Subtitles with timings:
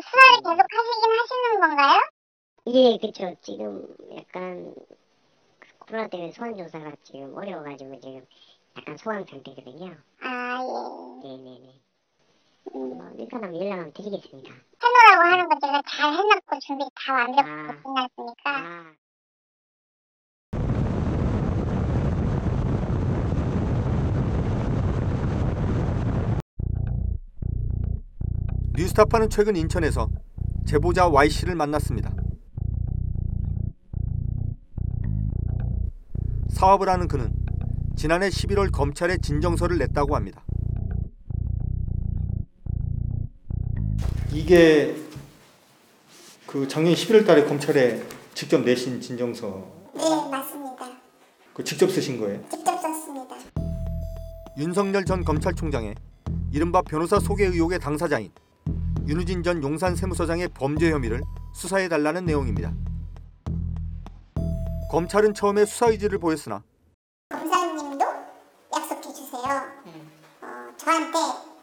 [0.00, 2.00] 지금 수사를 계속 하시긴 하시는 건가요?
[2.66, 3.34] 예, 그쵸.
[3.42, 4.74] 지금 약간
[5.78, 8.26] 코로나 때문에 소환 조사가 지금 어려워가지고 지금
[8.76, 9.96] 약간 소강 상태거든요.
[10.20, 11.28] 아, 예.
[11.28, 11.80] 네네네.
[12.74, 14.52] 음, 뭐 일단 한번 연락 한번 드리겠습니다.
[14.82, 17.82] 해놓으라고 하는 거 제가 잘 해놨고 준비 다 완벽하게 아.
[17.82, 18.34] 끝났으니까.
[18.44, 18.94] 아,
[28.88, 30.08] 뉴스타파는 최근 인천에서
[30.66, 32.12] 제보자 Y씨를 만났습니다.
[36.50, 37.32] 사업을 하는 그는
[37.96, 40.42] 지난해 11월 검찰에 진정서를 냈다고 합니다.
[44.32, 44.96] 이게
[46.46, 48.02] 그 작년 11월 달에 검찰에
[48.34, 50.86] 직접 내신 진정서 네, 맞습니다.
[51.52, 52.40] 그 직접 쓰신 거예요?
[52.50, 53.36] 직접 썼습니다.
[54.56, 55.94] 윤석열 전 검찰총장의
[56.52, 58.30] 이른바 변호사 소개 의혹의 당사자인
[59.08, 61.22] 윤우진 전 용산 세무서장의 범죄 혐의를
[61.54, 62.74] 수사해 달라는 내용입니다.
[64.90, 66.62] 검찰은 처음에 수사 의지를 보였으나
[67.30, 68.04] 검사님도
[68.76, 69.42] 약속해 주세요.
[70.42, 71.18] 어, 저한테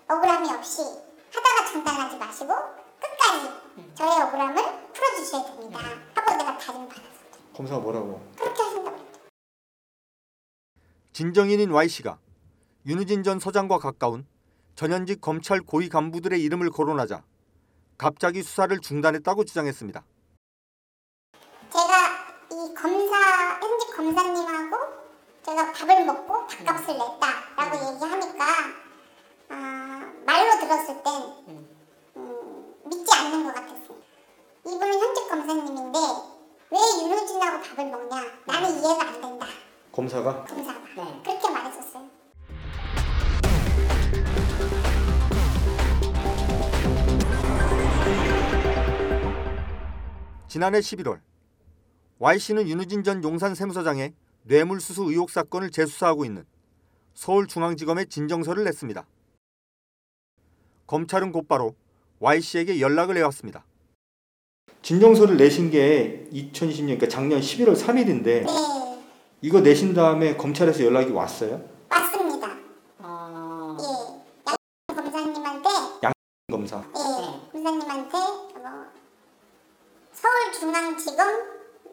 [0.10, 4.56] 억울함이 없이 하다가 중단하지 마시고 끝까지 저의 억울함을
[4.94, 5.80] 풀어주셔야 됩니다.
[6.16, 7.54] 하고 내가 다짐 받았어요.
[7.54, 8.28] 검사가 뭐라고?
[8.40, 8.98] 그렇게 하신다고.
[11.14, 12.18] 진정인인 Y씨가
[12.88, 14.26] 윤우진 전 서장과 가까운
[14.74, 17.24] 전현직 검찰 고위 간부들의 이름을 거론하자
[17.98, 20.04] 갑자기 수사를 중단했다고 주장했습니다.
[21.72, 21.94] 제가
[22.52, 24.78] 이 검사 현직 검사님하고
[25.46, 28.46] 제가 밥을 먹고 밥값을 냈다라고 얘기하니까
[29.50, 31.14] 아, 말로 들었을 땐
[32.18, 33.98] 음, 믿지 않는 것 같았어요.
[34.66, 36.00] 이분은 현직 검사님인데
[36.72, 38.22] 왜 윤호진하고 밥을 먹냐?
[38.46, 39.46] 나는 이해가 안 된다.
[39.92, 41.22] 검사가 검사가 네.
[41.24, 42.10] 그렇게 말했었어요.
[50.56, 51.20] 지난해 11월
[52.20, 54.14] Y씨는 윤우진 전 용산 세무서장의
[54.44, 56.46] 뇌물수수 의혹 사건을 재수사하고 있는
[57.14, 59.06] 서울중앙지검에 진정서를 냈습니다.
[60.88, 61.76] 검찰은 곧바로
[62.22, 63.66] Y씨에게 연락을 해왔습니다.
[64.82, 68.46] 진정서를 내신 게 2020년 그러니까 작년 11월 3일인데 네,
[69.42, 71.68] 이거 내신 다음에 검찰에서 연락이 왔어요?
[71.90, 72.58] 맞습니다.
[73.00, 75.70] 어, 예, 양 검사님한테
[76.50, 76.78] 검사.
[76.78, 79.05] 예, 검사님한테 뭐
[80.26, 81.28] 서울중앙지검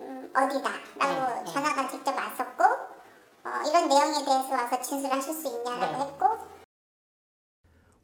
[0.01, 1.53] 음, 어디다라고 네, 네.
[1.53, 6.05] 전화가 직접 왔었고 어, 이런 내용에 대해서 와서 진술하실 수 있냐라고 네.
[6.05, 6.27] 했고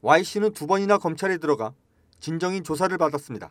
[0.03, 1.72] Y씨는 두 번이나 검찰에 들어가
[2.21, 3.50] 진정인 조사를 받았습니다.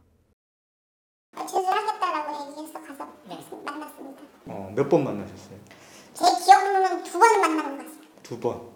[1.35, 3.39] 어, 진술하겠다라고 얘기해서 가서 네.
[3.65, 4.21] 만났습니다.
[4.45, 5.57] 어, 몇 번 만나셨어요?
[6.13, 8.21] 제 기억으로는 두 번 만난 것 같습니다.
[8.23, 8.69] 두 번.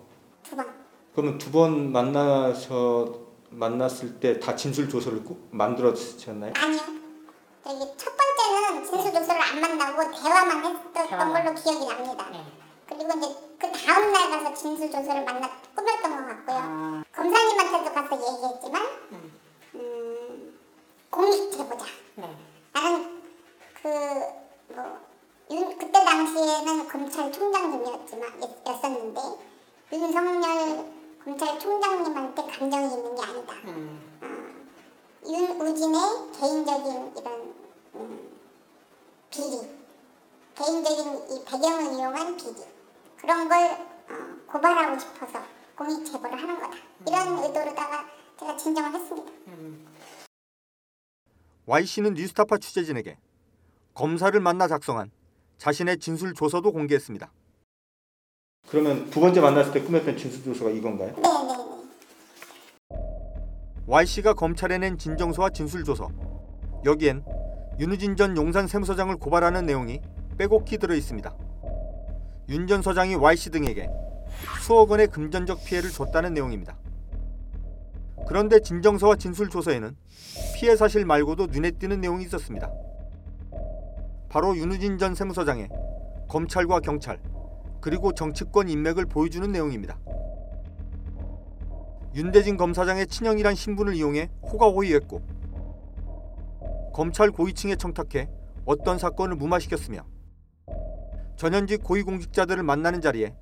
[0.43, 0.65] 두 번.
[1.13, 3.19] 그러면 두 번 만나서
[3.51, 6.53] 만났을 때 다 진술 조서를 꼭 만들었셨나요?
[6.55, 6.90] 아니요.
[7.63, 11.43] 저기 첫 번째는 진술 조서를 안 만나고 대화만 했었던 대화만.
[11.43, 12.27] 걸로 기억이 납니다.
[12.31, 12.43] 네.
[12.87, 13.27] 그리고 이제
[13.59, 16.57] 그 다음 날 가서 진술 조서를 만나 꾸몄던 것 같고요.
[16.57, 19.39] 아, 검사님한테도 가서 얘기했지만 음.
[19.75, 20.59] 음,
[21.09, 21.85] 공익 제보자.
[22.15, 22.35] 네.
[22.73, 23.21] 나는
[23.81, 24.99] 그뭐
[25.79, 29.21] 그때 당시에는 검찰총장님이었지만 였었는데
[29.93, 30.85] 윤석열
[31.23, 33.53] 검찰총장님한테 감정이 있는 게 아니다.
[33.65, 34.10] 음,
[35.31, 35.99] 윤우진의
[36.37, 37.53] 개인적인 이런
[37.95, 38.29] 음,
[39.29, 39.61] 비리,
[40.55, 42.55] 개인적인 이 배경을 이용한 비리
[43.17, 43.57] 그런 걸
[44.09, 45.39] 어, 고발하고 싶어서
[45.77, 46.75] 공익 제보를 하는 거다.
[47.07, 48.05] 이런 의도로다가
[48.39, 49.31] 제가 진정을 했습니다.
[49.47, 49.87] 음.
[51.65, 53.17] Y씨는 뉴스타파 취재진에게
[53.93, 55.11] 검사를 만나 작성한
[55.57, 57.31] 자신의 진술 조서도 공개했습니다.
[58.67, 61.15] 그러면 두 번째 만났을 때 꾸몄던 진술 조서가 이건가요?
[61.15, 61.80] 네 네 네.
[63.87, 66.09] Y씨가 검찰에 낸 진정서와 진술 조서
[66.85, 67.23] 여기엔
[67.79, 70.01] 윤우진 전 용산 세무서장을 고발하는 내용이
[70.37, 71.35] 빼곡히 들어 있습니다.
[72.49, 73.89] 윤 전 서장이 Y씨 등에게
[74.61, 76.77] 수억 원의 금전적 피해를 줬다는 내용입니다.
[78.27, 79.95] 그런데 진정서와 진술 조서에는
[80.55, 82.71] 피해 사실 말고도 눈에 띄는 내용이 있었습니다.
[84.29, 85.69] 바로 윤우진 전 세무서장의
[86.29, 87.19] 검찰과 경찰
[87.81, 89.97] 그리고 정치권 인맥을 보여주는 내용입니다.
[92.13, 95.21] 윤대진 검사장의 친형이란 신분을 이용해 호가호위했고
[96.93, 98.29] 검찰 고위층에 청탁해
[98.65, 100.05] 어떤 사건을 무마시켰으며
[101.37, 103.33] 전현직 고위공직자들을 만나는 자리에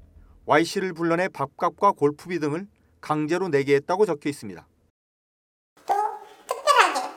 [0.46, 2.68] Y씨를 불러내 밥값과 골프비 등을
[3.02, 4.68] 강제로 내게 했다고 적혀 있습니다.
[5.86, 5.94] 또
[6.48, 7.10] 특별하게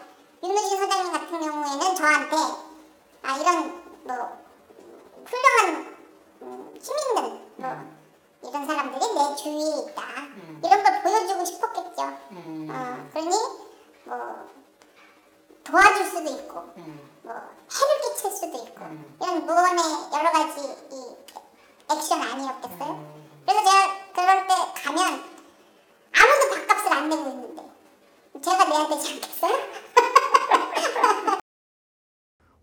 [0.42, 2.36] 윤우진 사장님 같은 경우에는 저한테
[3.22, 4.16] 아 이런 뭐
[5.24, 5.94] 훌륭한
[6.42, 7.68] 음, 힘 있는 뭐
[8.42, 10.02] 이런 사람들이 내 주위에 있다
[10.64, 10.91] 이런 걸
[12.32, 12.68] 음.
[12.70, 13.28] 어, 그러니
[14.04, 14.48] 뭐뭐
[17.28, 18.80] 해를 끼칠 수도 있고
[19.20, 21.16] 이런 무언의 여러 가지 이
[21.90, 23.22] 액션 아니었겠어요?
[23.46, 25.24] 그래서 제가 그럴 때 가면
[26.14, 27.62] 아무도 밥값을 안 내고 있는데
[28.42, 29.52] 제가 내야 되지 않겠어요?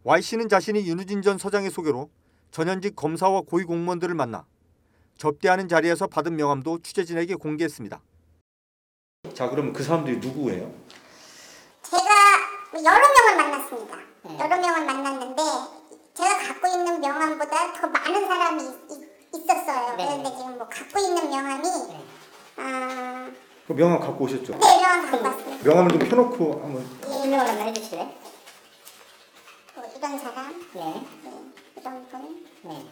[0.03, 2.09] Y 씨는 자신이 윤우진 전 서장의 소개로
[2.51, 4.45] 전현직 검사와 고위 공무원들을 만나
[5.17, 8.01] 접대하는 자리에서 받은 명함도 취재진에게 공개했습니다.
[9.39, 10.69] 자, 그럼 그 사람들이 누구예요?
[11.83, 12.03] 제가
[12.83, 13.97] 여러 명을 만났습니다.
[14.37, 15.41] 여러 명을 만났는데
[16.13, 18.63] 제가 갖고 있는 명함보다 더 많은 사람이
[19.33, 20.05] 있, 었어요 네.
[20.05, 21.67] 그런데 지금 뭐 갖고 있는 명함이
[22.57, 23.31] 아,
[23.65, 24.57] 그 명함 갖고 오셨죠?
[24.57, 25.63] 네 명함 갖고 왔습니다.
[25.63, 28.11] 명함을 좀 펴놓고 한번 설명을 한번 해주실래요?
[29.75, 31.31] 뭐 이런 사람, 네, 네,
[31.77, 32.85] 이런 분, 네,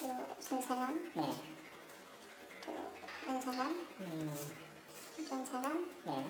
[0.00, 0.06] 또
[0.38, 1.34] 무슨 사람, 네,
[2.64, 2.72] 또
[3.26, 4.34] 이런 사람, 음,
[5.54, 6.26] 이런 사람, 네,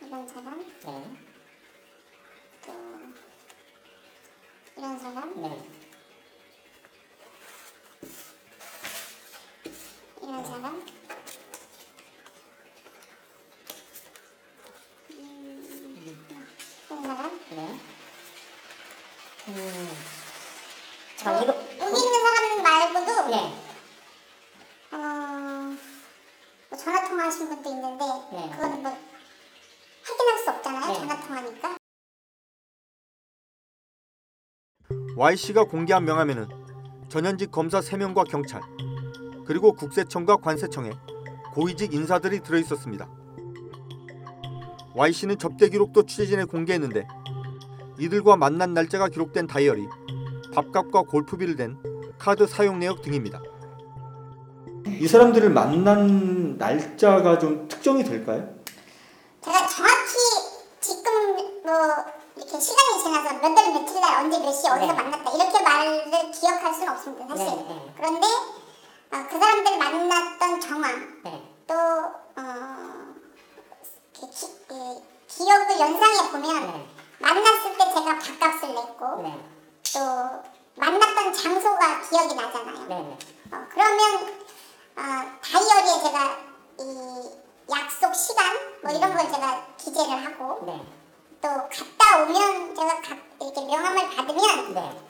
[0.00, 1.16] 이런 사람, 네,
[2.66, 2.72] 또
[4.76, 5.62] 이런 사람, 네,
[10.22, 10.74] 이런 사람.
[15.10, 16.26] 음,
[16.90, 17.40] 이런 사람.
[17.50, 17.78] 네.
[19.48, 19.88] 음,
[21.16, 23.36] 저 이거 여기 있는 사람 말고도 네,
[24.90, 24.96] 어,
[26.70, 28.50] 뭐 전화 통화하신 분도 있는데 네.
[28.50, 28.92] 그거는 뭐
[30.02, 30.86] 확인할 수 없잖아요.
[30.92, 30.98] 네.
[30.98, 31.76] 전화 통화니까.
[35.16, 36.48] Y 씨가 공개한 명함에는
[37.08, 38.62] 전현직 검사 3명과 경찰
[39.46, 40.92] 그리고 국세청과 관세청의
[41.54, 43.08] 고위직 인사들이 들어 있었습니다.
[44.94, 47.06] Y 씨는 접대 기록도 취재진에 공개했는데
[48.00, 49.86] 이들과 만난 날짜가 기록된 다이어리,
[50.52, 51.76] 밥값과 골프비를 댄
[52.18, 53.40] 카드 사용 내역 등입니다.
[55.02, 58.48] 이 사람들을 만난 날짜가 좀 특정이 될까요?
[59.44, 60.12] 제가 정확히
[60.80, 61.34] 지금
[61.64, 61.74] 뭐
[62.36, 64.92] 이렇게 시간이 지나서 몇 달 며칠 날 언제 몇시 어디서 네.
[64.92, 67.26] 만났다 이렇게 말을 기억할 수는 없습니다.
[67.36, 67.46] 사실.
[67.46, 67.92] 네, 네.
[67.96, 73.14] 그런데 어, 그 사람들 만났던 정황 네, 또 어,
[74.12, 76.86] 기, 기, 그 기억을 연상해 보면 네,
[77.18, 79.36] 만났을 때 제가 밥값을 냈고 네,
[79.94, 80.42] 또
[80.76, 82.86] 만났던 장소가 기억이 나잖아요.
[82.86, 83.18] 네, 네.
[83.50, 84.42] 어, 그러면
[84.94, 85.00] 어,
[85.40, 86.38] 다이어리에 제가
[86.80, 87.30] 이
[87.70, 88.44] 약속 시간
[88.82, 89.26] 뭐 이런 걸
[90.02, 90.80] 제가 기재를 하고 네,
[91.40, 95.00] 또 갔다 오면 제가 가, 이렇게 명함을 받으면 네.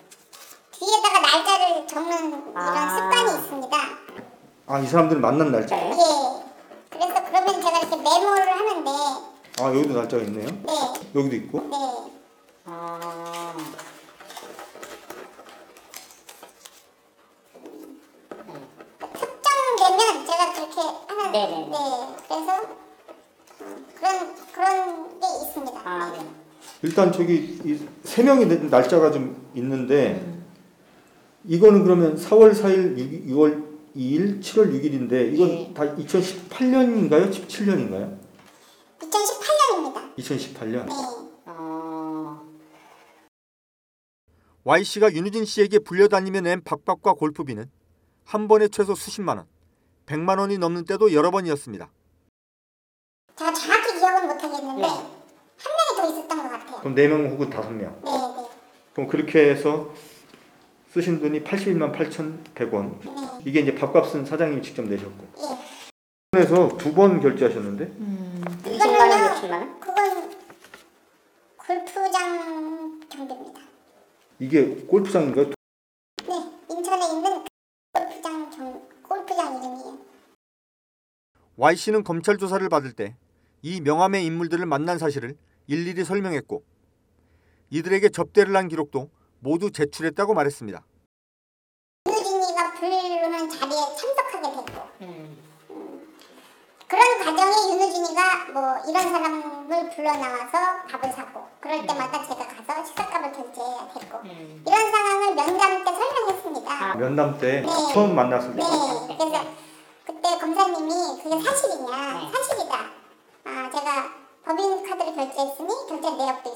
[0.73, 2.97] 뒤에다가 날짜를 적는 이런 아.
[2.97, 3.79] 습관이 있습니다.
[4.67, 5.77] 아, 이 사람들 만난 날짜.
[5.77, 5.91] 네.
[5.91, 6.53] 예.
[6.91, 8.91] 그래서 그러면 제가 이렇게 메모를 하는데
[9.61, 10.47] 아, 여기도 날짜가 있네요.
[10.47, 11.61] 네, 여기도 있고.
[11.61, 11.77] 네.
[12.67, 13.55] 아,
[19.15, 21.69] 특정되면 제가 그렇게 하는 네네네.
[21.69, 22.17] 네.
[22.29, 22.83] 그래서
[23.63, 24.32] 어, 그런
[24.63, 25.81] 그런 게 있습니다.
[25.85, 26.31] 아, 네.
[26.83, 30.41] 일단 저기 이세 명이 된 날짜가 좀 있는데
[31.45, 33.65] 이거는 그러면 4월 4일, 6, 월
[33.97, 35.75] 2일, 7월 6일인데 이건 네.
[35.75, 37.31] 다 2018년인가요?
[37.31, 38.19] 17년인가요?
[39.01, 40.17] 2018년입니다.
[40.17, 40.87] 2018년.
[40.87, 40.93] 네.
[41.47, 42.41] 어,
[44.63, 47.69] Y 씨가 윤우진 씨에게 불려다니며 낸 밥값과 골프비는
[48.25, 49.47] 한 번에 최소 수십만 원,
[50.07, 51.91] 100만 원이 넘는 때도 여러 번이었습니다.
[54.77, 54.83] 네.
[54.83, 56.81] 한 명이 더 있었던 것 같아요.
[56.81, 58.05] 그럼 4명 혹은 5명.
[58.05, 58.49] 네, 네,
[58.95, 59.93] 그럼 그렇게 해서
[60.93, 63.01] 쓰신 돈이 81만 8,100원.
[63.05, 63.43] 네.
[63.45, 65.27] 이게 이제 밥값은 사장님이 직접 내셨고.
[65.39, 65.59] 예.
[66.33, 67.87] 그래서 두 번 결제하셨는데
[68.65, 69.81] 20만 원, 60만 원?
[69.81, 70.31] 그건
[71.57, 73.61] 골프장 경비입니다.
[74.39, 75.47] 이게 골프장인가요?
[76.27, 76.35] 네,
[76.71, 77.45] 인천에 있는
[77.93, 79.99] 골프장 경 골프장 이름이에요.
[81.57, 83.15] Y 씨는 검찰 조사를 받을 때
[83.63, 85.37] 이 명함의 인물들을 만난 사실을
[85.69, 86.65] 일일이 설명했고
[87.71, 90.85] 이들에게 접대를 한 기록도 모두 제출했다고 말했습니다.
[92.07, 95.39] 윤우진이가 부르는 자리에 참석하게 됐고 음,
[96.89, 103.33] 그런 과정에 윤우진이가 뭐 이런 사람을 불러 나와서 밥을 사고 그럴 때마다 제가 가서 식사값을
[103.33, 104.65] 결제해야 됐고 음.
[104.67, 106.73] 이런 상황을 면담 때 설명했습니다.
[106.73, 106.95] 아.
[106.97, 107.67] 면담 때 네.
[107.95, 109.45] 처음 만났을 때 네, 그래서
[110.05, 112.33] 그때 검사님이 그게 사실이냐 네.
[112.33, 113.03] 사실이다.
[113.45, 116.53] 아 제가 법인 카드를 결제했으니 결제 내역도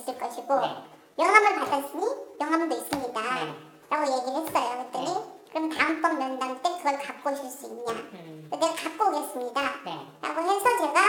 [0.55, 0.85] 네.
[1.17, 2.07] 명함을 받았으니
[2.39, 3.21] 명함도 있습니다.
[3.21, 3.55] 네.
[3.91, 4.89] 라고 얘기를 했어요.
[4.91, 5.37] 그랬더니 네.
[5.53, 7.93] 그럼 다음번 면담 때 그걸 갖고 오실 수 있냐?
[7.93, 9.61] 음, 내가 갖고 오겠습니다.
[9.85, 10.07] 네.
[10.23, 11.01] 라고 해서 제가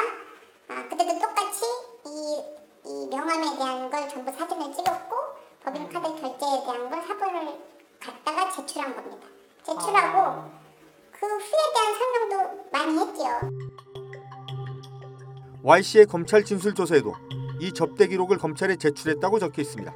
[0.69, 1.65] 아, 그때도 똑같이
[2.05, 2.43] 이,
[2.85, 5.15] 이 명함에 대한 걸 전부 사진을 찍었고
[5.63, 7.59] 법인 카드 결제에 대한 걸 사본을
[7.99, 9.27] 갖다가 제출한 겁니다.
[9.63, 10.49] 제출하고 아.
[11.11, 11.39] 그 후에
[11.73, 13.39] 대한 설명도 많이 했지요.
[15.63, 17.13] Y 씨의 검찰 진술 조서에도
[17.59, 19.93] 이 접대 기록을 검찰에 제출했다고 적혀 있습니다.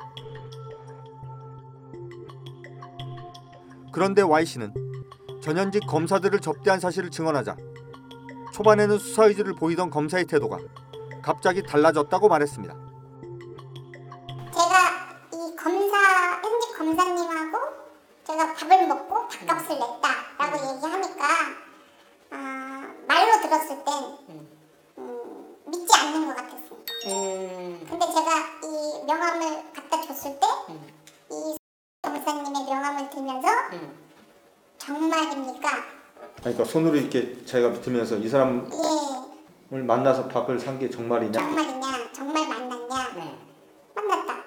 [3.92, 4.74] 그런데 Y 씨는
[5.42, 7.56] 전현직 검사들을 접대한 사실을 증언하자
[8.54, 10.58] 초반에는 수사 의지를 보이던 검사의 태도가
[11.22, 12.74] 갑자기 달라졌다고 말했습니다.
[14.54, 14.78] 제가
[15.34, 15.98] 이 검사
[16.42, 17.58] 현직 검사님하고
[18.26, 20.76] 제가 밥을 먹고 밥값을 냈다라고 음.
[20.76, 21.26] 얘기하니까
[22.32, 23.94] 아, 말로 들었을 땐
[24.30, 24.61] 음.
[29.12, 31.56] 명함을 갖다 줬을 때이
[32.02, 33.94] 검사님의 명함을 들면서 음.
[34.78, 35.70] 정말입니까?
[36.40, 38.70] 그러니까 손으로 이렇게 자기가 들면서 이 사람을
[39.74, 41.34] 예, 만나서 밥을 산 게 정말이냐?
[41.34, 42.12] 정말이냐?
[42.14, 43.14] 정말 만났냐?
[43.16, 43.38] 네.
[43.96, 44.44] 만났다.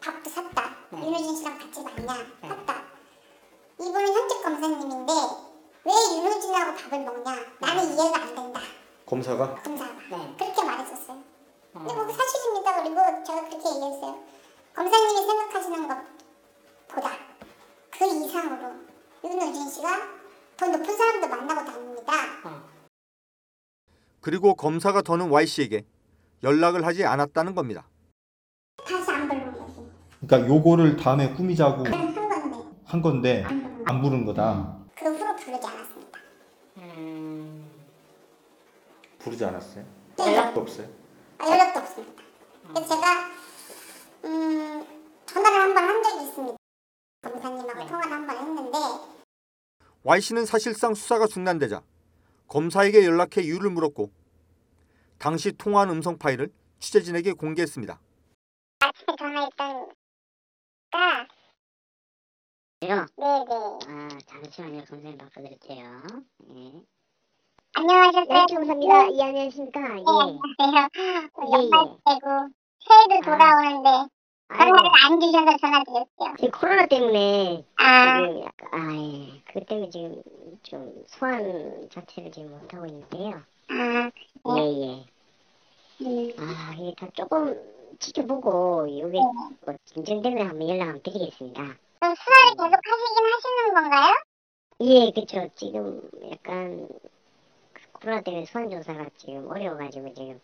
[0.00, 0.74] 밥도 샀다.
[0.90, 1.06] 네.
[1.06, 2.14] 윤호진 씨랑 같이 만나.
[2.42, 2.48] 네.
[2.48, 2.82] 샀다.
[3.80, 5.12] 이분은 현직 검사님인데
[5.84, 7.36] 왜 윤호진하고 밥을 먹냐?
[7.60, 8.60] 나는 이해가 안 된다.
[9.06, 10.36] 검사가 검사가 네.
[11.78, 12.82] 근데 뭐 사실입니다.
[12.82, 14.18] 그리고 제가 그렇게 얘기했어요.
[14.74, 17.10] 검사님이 생각하시는 것보다
[17.90, 18.74] 그 이상으로
[19.24, 19.88] 윤호진 씨가
[20.56, 22.12] 더 높은 사람도 만나고 다닙니다.
[22.44, 22.62] 어.
[24.20, 25.84] 그리고 검사가 더는 Y씨에게
[26.42, 27.86] 연락을 하지 않았다는 겁니다.
[28.84, 29.88] 다시 안 부르는 거지.
[30.20, 33.84] 그러니까 요거를 다음에 꾸미자고 그냥 한 건데 한 건데 안.
[33.86, 34.76] 안 부른 거다.
[34.96, 36.18] 그 후로 부르지 않았습니다.
[36.78, 37.70] 음,
[39.18, 39.84] 부르지 않았어요?
[40.18, 40.36] 네.
[40.36, 40.97] 연락도 없어요?
[41.38, 42.22] 아, 연락도 없습니다.
[42.68, 43.30] 그래서 제가
[44.24, 44.86] 음,
[45.26, 46.56] 전화를 한 번 한 적이 있습니다.
[47.22, 48.78] 검사님하고 통화를 한 번 했는데
[50.04, 51.82] Y씨는 사실상 수사가 중단되자
[52.46, 54.10] 검사에게 연락해 이유를 물었고
[55.18, 58.00] 당시 통화한 음성 파일을 취재진에게 공개했습니다.
[58.80, 59.92] 아침에 전화했던
[60.90, 61.26] 가
[62.80, 66.02] 이거 네네 아 잠시만요 선생님 바꿔드릴게요.
[66.54, 66.72] 예.
[67.74, 68.24] 안녕하셨어요.
[68.26, 69.12] 네 감사합니다.
[69.12, 69.80] 예 안녕하십니까.
[69.80, 70.02] 네, 예.
[70.58, 70.88] 안녕하세요.
[71.38, 72.48] 예, 연말 되고
[72.80, 73.20] 새해도 아.
[73.24, 73.88] 돌아오는데
[74.48, 76.36] 아이고 전화를 안 주셔서 전화드렸어요.
[76.38, 79.42] 지금 코로나 때문에 아, 지금 약간 아 예.
[79.52, 80.22] 그 때문에 지금
[80.62, 83.42] 좀 소환 자체를 지금 못 하고 있는데요.
[83.68, 84.10] 아,
[84.56, 85.06] 예 예.
[86.00, 87.60] 음, 아 이게 다 조금
[87.98, 91.62] 지켜보고 이게 뭐 진정되면 한번 연락 한번 드리겠습니다.
[92.00, 94.14] 그럼 수사를 계속 하시긴 하시는 건가요?
[94.80, 95.48] 예, 그쵸.
[95.56, 97.08] 지금 약간 그
[98.00, 100.40] 코로나 때문에 소환 조사가 지금 어려워가지고 지금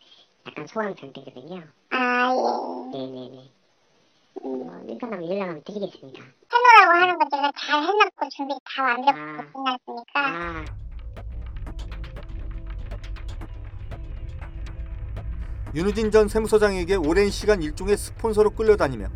[0.47, 1.63] 약간 소환 상태거든요.
[1.91, 2.33] 아,
[2.93, 2.99] 예.
[2.99, 3.51] 네네네.
[4.45, 6.23] 음, 뭐 일단 한번 연락 한번 드리겠습니다.
[6.53, 9.53] 해놓으라고 하는 거 제가 잘 해놨고 준비 다 완벽하게 아.
[9.53, 10.65] 끝났으니까 아,
[15.75, 19.09] 윤우진 전 세무서장에게 오랜 시간 일종의 스폰서로 끌려다니며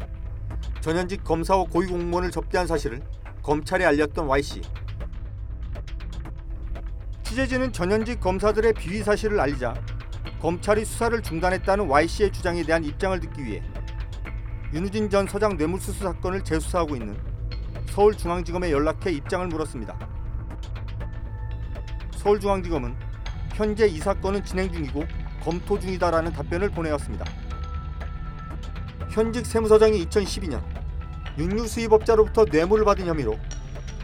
[0.80, 3.02] 전현직 검사와 고위공무원을 접대한 사실을
[3.42, 4.62] 검찰에 알렸던 Y씨.
[7.28, 9.74] 취재진은 전현직 검사들의 비위 사실을 알리자
[10.40, 13.62] 검찰이 수사를 중단했다는 Y씨의 주장에 대한 입장을 듣기 위해
[14.72, 17.18] 윤우진 전 서장 뇌물수수 사건을 재수사하고 있는
[17.90, 19.98] 서울중앙지검에 연락해 입장을 물었습니다.
[22.16, 22.96] 서울중앙지검은
[23.52, 25.04] 현재 이 사건은 진행 중이고
[25.42, 27.26] 검토 중이다라는 답변을 보내왔습니다.
[29.10, 30.62] 현직 세무서장이 2012년
[31.36, 33.38] 육류 수입업자로부터 뇌물을 받은 혐의로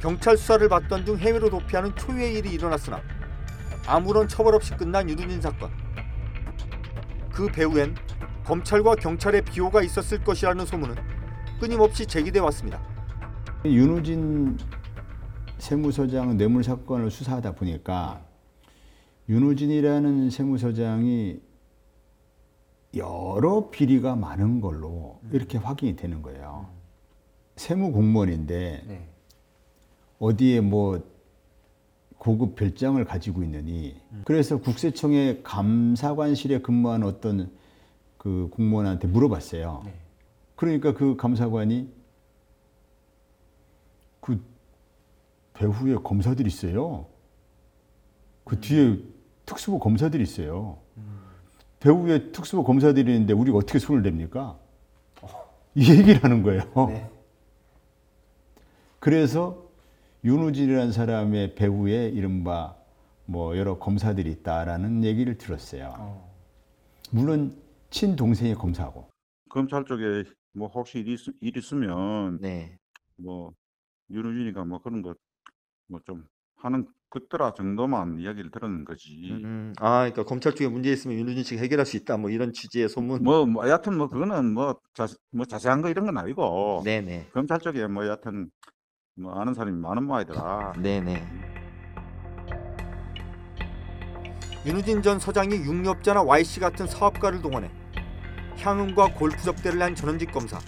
[0.05, 3.01] 경찰 수사를 받던 중 해외로 도피하는 초유의 일이 일어났으나
[3.87, 5.71] 아무런 처벌 없이 끝난 윤우진 사건.
[7.33, 7.95] 그 배후엔
[8.45, 10.97] 검찰과 경찰의 비호가 있었을 것이라는 소문은
[11.59, 12.83] 끊임없이 제기돼 왔습니다.
[13.65, 14.59] 윤우진
[15.57, 18.27] 세무서장 뇌물 사건을 수사하다 보니까
[19.31, 21.41] 윤우진이라는 세무서장이
[22.95, 26.69] 여러 비리가 많은 걸로 이렇게 확인이 되는 거예요.
[27.57, 29.14] 세무 공무원인데
[30.19, 31.03] 어디에 뭐
[32.19, 37.51] 고급 별장을 가지고 있느니 그래서 국세청의 감사관실에 근무한 어떤
[38.17, 39.85] 그 공무원한테 물어봤어요.
[40.57, 41.93] 그러니까 그 감사관이
[44.21, 44.43] 그
[45.53, 47.07] 배후에 검사들이 있어요.
[48.45, 48.99] 그 뒤에
[49.45, 50.79] 특수부 검사들이 있어요.
[51.81, 54.57] 배후에 특수부 검사들이 있는데 우리가 어떻게 손을 댑니까?
[55.75, 57.11] 이 얘기를 하는 거예요.
[58.99, 59.64] 그래서
[60.25, 62.75] 윤우진이라는 사람의 배후에 이른바
[63.27, 66.23] 뭐 여러 검사들이 있다라는 얘기를 들었어요.
[67.11, 67.57] 물론
[67.91, 69.09] 친동생이 검사고.
[69.51, 72.79] 검찰 쪽에 뭐 혹시 일, 있, 일 있으면 네.
[73.17, 73.53] 뭐
[74.11, 75.15] 윤우진이가 뭐 그런 거
[75.89, 76.25] 뭐 좀
[76.57, 79.31] 하는 그때라 정도만 이야기를 들었는 거지.
[79.31, 82.17] 음, 아, 그러니까 검찰 쪽에 문제 있으면 윤우진 씨가 해결할 수 있다.
[82.17, 83.23] 뭐 이런 취지의 소문.
[83.23, 87.29] 뭐, 뭐 여하튼 뭐 그거는 뭐, 자, 뭐 자세한 거 이런 건 아니고 네네.
[87.35, 88.51] 검찰 쪽에 뭐 여하튼
[89.17, 90.73] 뭐 아는 사람이 많은 모양이더라.
[90.79, 91.25] 네네.
[94.67, 97.71] 윤우진 전 서장이 육류업자나 Y씨 같은 사업가를 동원해
[98.59, 100.59] 향응과 골프 접대를 한 전현직 검사,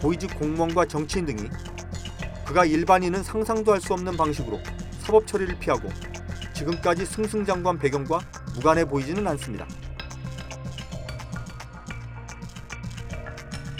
[0.00, 1.48] 고위직 공무원과 정치인 등이
[2.44, 4.60] 그가 일반인은 상상도 할 수 없는 방식으로
[4.98, 5.88] 사법 처리를 피하고
[6.54, 8.20] 지금까지 승승장구한 배경과
[8.54, 9.66] 무관해 보이지는 않습니다.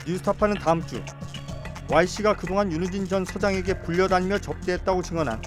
[0.07, 1.03] 뉴스타파는 다음 주
[1.91, 5.43] Y씨가 그동안 윤우진 전 서장에게 불려다니며 접대했다고 증언한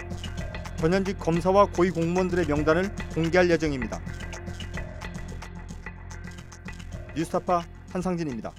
[0.77, 3.99] 전현직 검사와 고위 공무원들의 명단을 공개할 예정입니다.
[7.15, 8.53] 뉴스타파 한상진입니다.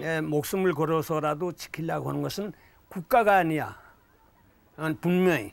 [0.00, 2.54] 내 목숨을 걸어서라도 지키려고 하는 것은
[2.88, 3.78] 국가가 아니야.
[4.76, 5.52] 난 분명히